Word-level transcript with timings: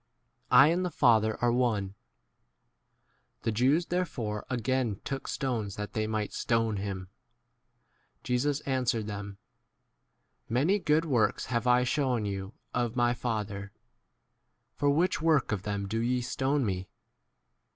I 0.49 0.69
and 0.69 0.83
the 0.83 0.89
Father 0.89 1.33
are 1.43 1.49
31 1.53 1.55
one. 1.59 1.95
The 3.43 3.51
Jews 3.51 3.85
therefore 3.85 4.47
again 4.49 4.99
took 5.05 5.27
stones 5.27 5.75
that 5.75 5.93
they 5.93 6.07
might 6.07 6.33
stone 6.33 6.77
[him], 6.77 7.09
32 8.21 8.21
Jesus 8.23 8.61
answered 8.61 9.05
them, 9.05 9.37
Many 10.49 10.79
good 10.79 11.05
works 11.05 11.45
have 11.53 11.67
I 11.67 11.83
shewn 11.83 12.25
you 12.25 12.55
of 12.73 12.95
my 12.95 13.13
Father; 13.13 13.71
for 14.73 14.89
which 14.89 15.21
work 15.21 15.51
of 15.51 15.61
them 15.61 15.83
33 15.83 15.87
do 15.89 15.99
ye 16.03 16.21
stone 16.21 16.65
me 16.65 16.87